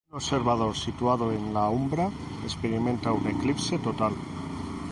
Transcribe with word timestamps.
Un 0.09 0.15
observador 0.17 0.75
situado 0.75 1.31
en 1.31 1.53
la 1.57 1.67
umbra 1.79 2.07
experimenta 2.47 3.11
un 3.19 3.27
eclipse 3.35 3.77
total. 3.89 4.13